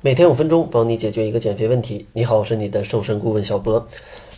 [0.00, 2.06] 每天五分钟，帮你解决一个减肥问题。
[2.12, 3.84] 你好，我是你的瘦身顾问小博。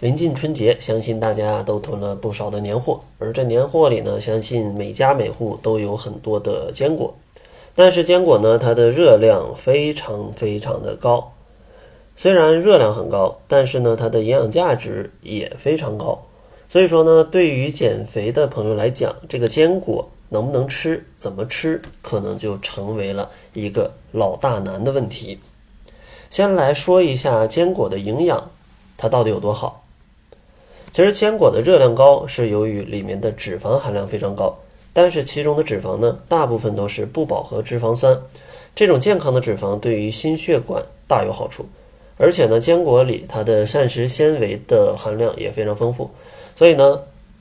[0.00, 7.14] 临近春节，相信大家都囤了不少的年货，而这年货里呢，相信每家每户都有很多的坚果。
[7.74, 11.30] 但是坚果呢，它的热量非常非常的高。
[12.16, 16.18] 虽然热量很高，但是呢，它的营养价值也非常高。
[16.70, 25.38] 所以说呢，对于减肥的朋友来讲，这个坚果能不能吃，怎么吃，可能就成为了一个老大难的问题。
[26.30, 28.50] 先来说一下坚果的营养，
[28.96, 29.82] 它到底有多好？
[30.92, 34.56] 其实坚果的热量高是由于里面的脂肪含量非常高，
[34.92, 38.16] 但是其中的脂肪呢，大部分都是不饱和脂肪酸。
[38.76, 41.66] 这种健康的脂肪对于心血管大有好处，
[42.16, 46.10] 而且呢，坚果里它的膳食纤维的含量也非常丰富，
[46.54, 47.00] 所以呢，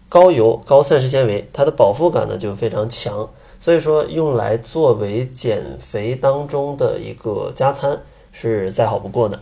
[0.09, 3.30] 高油高膳食纤维，它的饱腹感呢就非常强，
[3.61, 8.02] 所以说用来作为减肥当中的一个加餐。
[8.39, 9.38] 是再好不过的，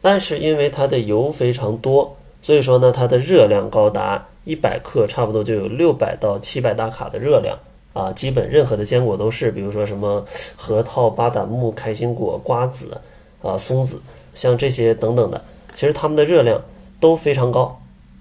[0.00, 7.58] 但是因为它的油非常多，所以说呢，它的热量高达一百克，差不多就有六百到七百大卡的热量
[7.92, 8.12] 啊。
[8.12, 10.24] 基本任何的坚果都是，比如说什么
[10.56, 13.00] 核桃、巴旦木、开心果、瓜子
[13.42, 14.00] 啊、松子，
[14.32, 15.42] 像这些等等的，
[15.74, 16.62] 其实它们的热量
[17.00, 17.80] 都非常高。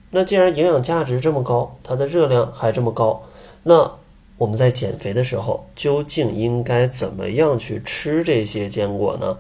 [0.09, 3.22] 那既然营养价值这么高，它的热量还这么高，
[3.62, 3.91] 那
[4.39, 9.38] 我们在减肥的时候究竟应该怎么样去吃这些坚果呢？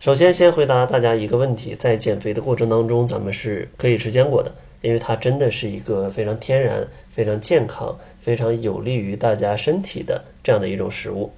[0.00, 11.32] 首先，先回答大家一个问题：在减肥的过程当中，咱们是可以吃坚果的，因为它真的是一个非常天然、非常健康、非常有利于大家身体的这样的一种食物。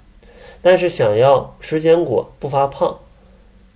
[0.60, 2.98] 但是，想要吃坚果不发胖，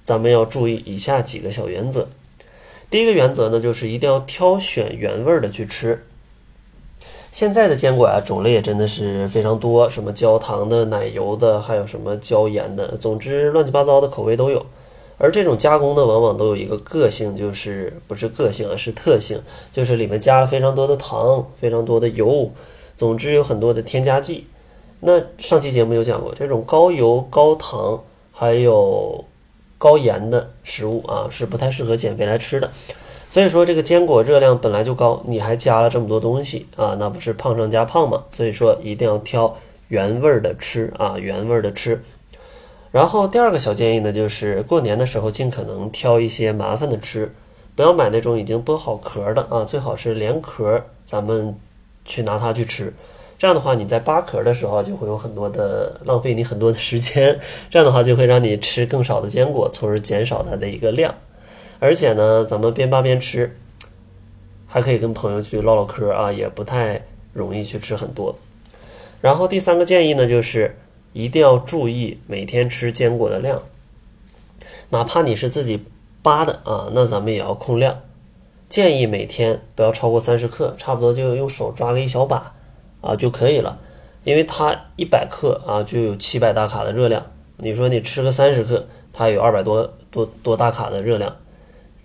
[0.03, 2.07] 咱们要注意以下几个小原则。
[2.91, 6.05] 第一个原则呢，就是一定要挑选原味的去吃。
[7.35, 14.65] 现在的坚果啊，种类也真的是非常多，什么焦糖的、奶油的，还有什么椒盐的，总之乱七八糟的口味都有。
[15.19, 19.41] 而这种加工呢，往往都有一个个性，就是不是个性啊，是特性，
[19.73, 22.49] 就是里面加了非常多的糖，非常多的油，
[22.97, 24.47] 总之有很多的添加剂。
[25.01, 29.25] 那上期节目有讲过，这种高油、高糖还有
[29.77, 32.71] 高盐的食物啊，是不太适合减肥来吃的。
[33.35, 38.23] 所以说这个坚果热量本来就高，你还加了这么多东西啊，那不是胖上加胖吗？
[38.31, 39.57] 所以说一定要挑
[39.89, 42.01] 原味儿的吃啊，原味儿的吃。
[42.93, 47.33] 然后第二个小建议呢，就是过年的时候尽可能挑一些麻烦的吃，
[47.75, 51.57] 不要买那种已经剥好壳的啊，最好是连壳咱们
[52.05, 52.95] 去拿它去吃。
[53.37, 57.37] 这样的话你在扒壳的时候就会有很多的浪费你很多的时间，
[57.69, 61.13] 这样的话就会让你吃更少的坚果，从而减少它的一个量。
[61.79, 63.57] 而且呢，咱们边扒边吃，
[64.67, 67.03] 还可以跟朋友去唠唠嗑啊，也不太
[67.33, 68.37] 容易去吃很多。
[69.21, 70.77] 然后第三个建议呢，就是
[71.13, 73.63] 一定要注意每天吃坚果的量，
[74.91, 75.85] 哪怕你是自己
[76.23, 78.01] 扒的啊，那咱们也要控量。
[78.69, 82.55] 建议每天不要超过三十克，差不多就用手抓个一小把
[83.01, 83.79] 啊就可以了。
[84.25, 87.27] 因为它一百克啊就有七百大卡的热量，
[87.59, 91.37] 你说你吃个三十克，它有二百多多多大卡的热量。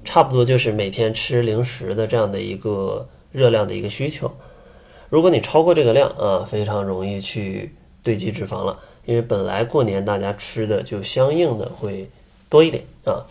[0.04, 4.32] 差不多就是每天吃零食的这样的一个热量的一个需求。
[5.10, 7.74] 如果你超过这个量啊，非常容易去
[8.04, 8.80] 堆积脂肪了。
[9.06, 12.08] 因为本来过年大家吃的就相应的会
[12.48, 13.26] 多一点啊。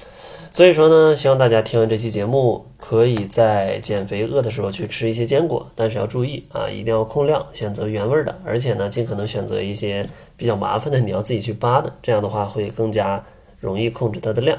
[0.50, 13.24] 所以说呢，希望大家听完这期节目，可以在减肥饿的时候去吃一些坚果，但是要注意啊，一定要控量，选择原味的，而且呢，尽可能选择一些比较麻烦的，你要自己去扒的，这样的话会更加
[13.60, 14.58] 容易控制它的量。